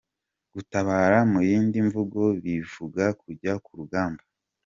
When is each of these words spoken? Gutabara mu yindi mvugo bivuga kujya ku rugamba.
Gutabara 0.53 1.17
mu 1.31 1.39
yindi 1.49 1.77
mvugo 1.87 2.21
bivuga 2.43 3.03
kujya 3.21 3.53
ku 3.63 3.71
rugamba. 3.79 4.23